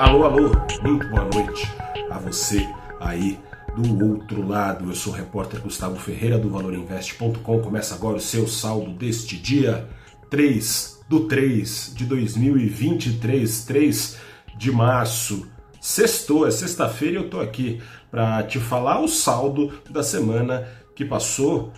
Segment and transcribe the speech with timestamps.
[0.00, 0.50] Alô, alô,
[0.82, 1.70] muito boa noite
[2.10, 2.66] a você
[2.98, 3.38] aí
[3.76, 4.88] do outro lado.
[4.88, 7.60] Eu sou o repórter Gustavo Ferreira do ValorInvest.com.
[7.60, 9.86] Começa agora o seu saldo deste dia
[10.30, 14.16] 3 do 3 de 2023, 3
[14.56, 15.46] de março.
[15.78, 21.04] Sextou, é sexta-feira e eu tô aqui para te falar o saldo da semana que
[21.04, 21.74] passou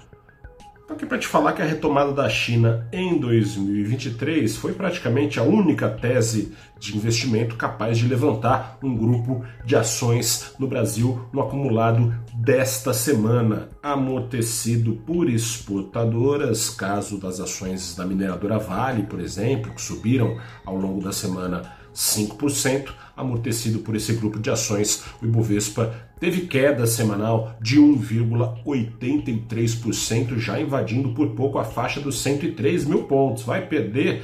[0.83, 5.45] Estou aqui para te falar que a retomada da China em 2023 foi praticamente a
[5.45, 12.13] única tese de investimento capaz de levantar um grupo de ações no Brasil no acumulado
[12.35, 20.37] desta semana, amortecido por exportadoras, caso das ações da mineradora Vale, por exemplo, que subiram
[20.67, 21.63] ao longo da semana
[21.95, 30.61] 5%, amortecido por esse grupo de ações, o Ibovespa teve queda semanal de 1,83%, já
[30.61, 33.43] invadindo por pouco a faixa dos 103 mil pontos.
[33.43, 34.23] Vai perder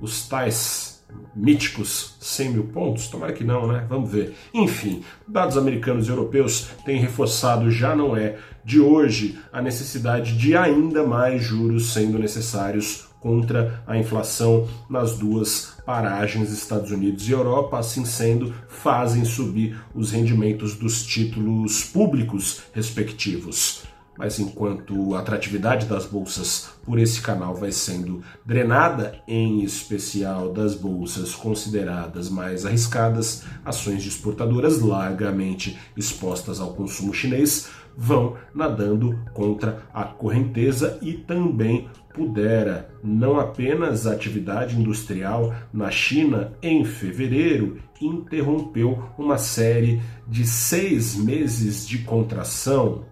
[0.00, 0.97] os tais
[1.34, 3.08] míticos 100 mil pontos?
[3.08, 3.86] Tomara que não, né?
[3.88, 4.34] Vamos ver.
[4.52, 10.56] Enfim, dados americanos e europeus têm reforçado, já não é de hoje, a necessidade de
[10.56, 17.78] ainda mais juros sendo necessários contra a inflação nas duas paragens, Estados Unidos e Europa.
[17.78, 23.82] Assim sendo, fazem subir os rendimentos dos títulos públicos respectivos.
[24.18, 30.74] Mas enquanto a atratividade das bolsas por esse canal vai sendo drenada, em especial das
[30.74, 39.82] bolsas consideradas mais arriscadas, ações de exportadoras largamente expostas ao consumo chinês vão nadando contra
[39.92, 49.02] a correnteza e também pudera não apenas a atividade industrial na China em fevereiro interrompeu
[49.18, 53.04] uma série de seis meses de contração,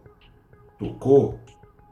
[0.78, 1.41] tocou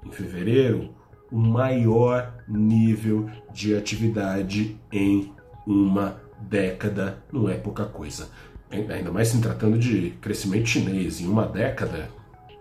[0.05, 0.95] em fevereiro
[1.31, 5.33] o maior nível de atividade em
[5.67, 8.29] uma década, não é pouca coisa.
[8.71, 12.09] Ainda mais se tratando de crescimento chinês em uma década,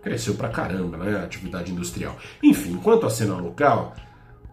[0.01, 1.17] cresceu pra caramba, né?
[1.17, 2.17] A atividade industrial.
[2.41, 3.95] Enfim, quanto à cena local,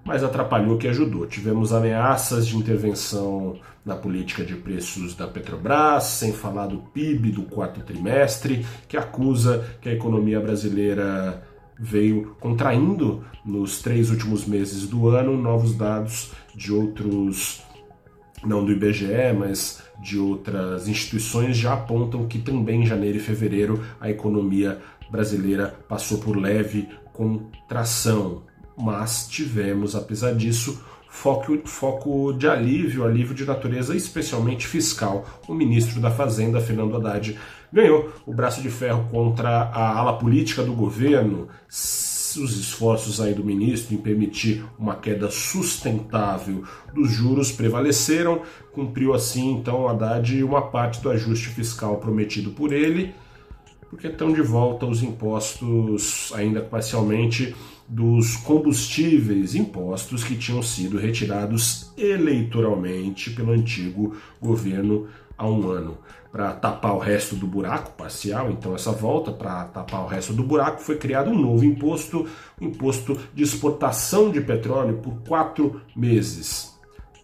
[0.04, 1.26] mais atrapalhou que ajudou.
[1.26, 7.42] Tivemos ameaças de intervenção na política de preços da Petrobras, sem falar do PIB do
[7.42, 11.42] quarto trimestre, que acusa que a economia brasileira
[11.80, 15.40] veio contraindo nos três últimos meses do ano.
[15.40, 17.62] Novos dados de outros,
[18.44, 23.82] não do IBGE, mas de outras instituições já apontam que também em janeiro e fevereiro
[24.00, 24.80] a economia
[25.10, 28.42] brasileira passou por leve contração,
[28.76, 35.26] mas tivemos, apesar disso, foco, foco de alívio, alívio de natureza especialmente fiscal.
[35.46, 37.38] O ministro da Fazenda, Fernando Haddad,
[37.72, 41.48] ganhou o braço de ferro contra a ala política do governo.
[41.68, 46.62] Os esforços aí do ministro em permitir uma queda sustentável
[46.94, 48.42] dos juros prevaleceram,
[48.72, 53.12] cumpriu assim então Haddad uma parte do ajuste fiscal prometido por ele
[53.90, 57.54] porque estão de volta os impostos, ainda parcialmente,
[57.88, 65.98] dos combustíveis, impostos que tinham sido retirados eleitoralmente pelo antigo governo há um ano.
[66.30, 70.44] Para tapar o resto do buraco parcial, então essa volta para tapar o resto do
[70.44, 72.28] buraco, foi criado um novo imposto,
[72.60, 76.69] o imposto de exportação de petróleo por quatro meses.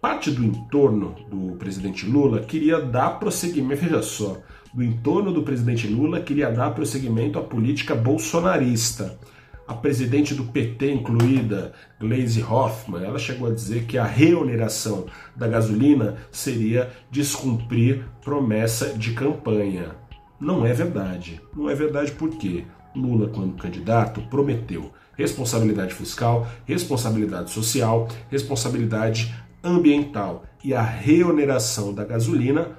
[0.01, 4.39] Parte do entorno do presidente Lula queria dar prosseguimento, veja só,
[4.73, 9.19] do entorno do presidente Lula queria dar prosseguimento à política bolsonarista.
[9.67, 15.49] A presidente do PT, incluída Gleisi Hoffmann, ela chegou a dizer que a reoneração da
[15.49, 19.97] gasolina seria descumprir promessa de campanha.
[20.39, 21.41] Não é verdade.
[21.57, 22.65] Não é verdade por quê?
[22.95, 30.45] Lula, quando candidato, prometeu responsabilidade fiscal, responsabilidade social, responsabilidade ambiental.
[30.63, 32.79] E a reoneração da gasolina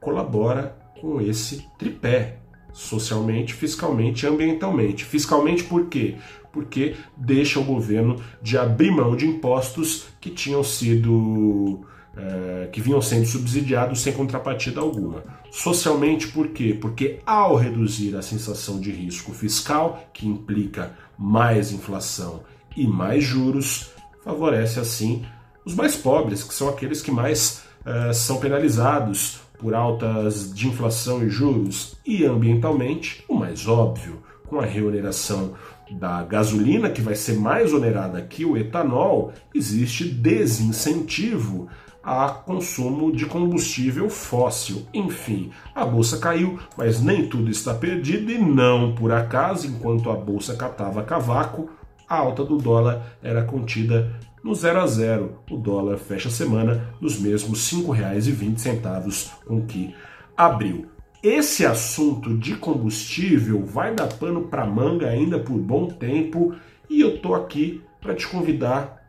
[0.00, 2.38] colabora com esse tripé,
[2.72, 5.04] socialmente, fiscalmente e ambientalmente.
[5.04, 6.16] Fiscalmente por quê?
[6.52, 11.84] Porque deixa o governo de abrir mão de impostos que tinham sido
[12.16, 15.24] é, que vinham sendo subsidiados sem contrapartida alguma.
[15.50, 16.76] Socialmente por quê?
[16.80, 22.42] Porque ao reduzir a sensação de risco fiscal, que implica mais inflação
[22.76, 23.90] e mais juros,
[24.22, 25.24] favorece assim
[25.64, 31.22] os mais pobres, que são aqueles que mais é, são penalizados por altas de inflação
[31.22, 35.54] e juros, e ambientalmente, o mais óbvio, com a reoneração
[35.90, 41.68] da gasolina, que vai ser mais onerada que o etanol, existe desincentivo
[42.02, 44.86] a consumo de combustível fóssil.
[44.92, 50.14] Enfim, a bolsa caiu, mas nem tudo está perdido e não por acaso, enquanto a
[50.14, 51.70] bolsa catava cavaco,
[52.06, 54.14] a alta do dólar era contida
[54.44, 55.38] no 0 a 0.
[55.50, 59.94] O dólar fecha a semana nos mesmos R$ 5,20 com que
[60.36, 60.86] abriu.
[61.22, 66.54] Esse assunto de combustível vai dar pano para manga ainda por bom tempo
[66.90, 69.02] e eu tô aqui para te convidar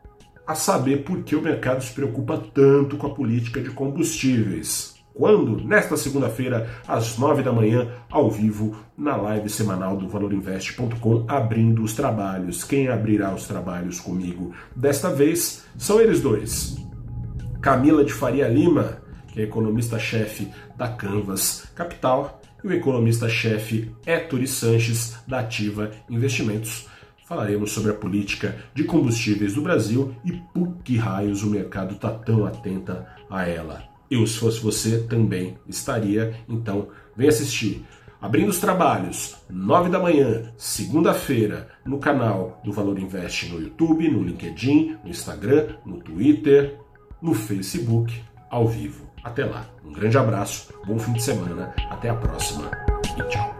[0.46, 4.95] a saber por que o mercado se preocupa tanto com a política de combustíveis.
[5.16, 5.64] Quando?
[5.64, 11.94] Nesta segunda-feira, às nove da manhã, ao vivo, na live semanal do valorinvest.com, abrindo os
[11.94, 12.62] trabalhos.
[12.62, 16.76] Quem abrirá os trabalhos comigo desta vez são eles dois.
[17.62, 18.98] Camila de Faria Lima,
[19.28, 26.88] que é economista-chefe da Canvas Capital, e o economista-chefe Ettore Sanches, da Ativa Investimentos
[27.26, 32.10] falaremos sobre a política de combustíveis do Brasil e por que raios o mercado está
[32.10, 33.95] tão atenta a ela.
[34.10, 37.84] Eu, se fosse você, também estaria, então vem assistir.
[38.20, 44.22] Abrindo os trabalhos, 9 da manhã, segunda-feira, no canal do Valor Invest no YouTube, no
[44.22, 46.78] LinkedIn, no Instagram, no Twitter,
[47.20, 49.06] no Facebook, ao vivo.
[49.22, 49.66] Até lá.
[49.84, 52.70] Um grande abraço, bom fim de semana, até a próxima
[53.18, 53.55] e tchau.